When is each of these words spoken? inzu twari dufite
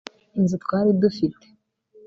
inzu 0.37 0.55
twari 0.63 0.89
dufite 1.01 1.45